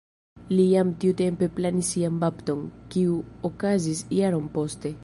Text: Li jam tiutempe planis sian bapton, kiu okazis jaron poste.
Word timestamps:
Li 0.53 0.63
jam 0.69 0.93
tiutempe 1.03 1.49
planis 1.59 1.91
sian 1.97 2.17
bapton, 2.25 2.65
kiu 2.97 3.21
okazis 3.53 4.05
jaron 4.19 4.55
poste. 4.59 4.99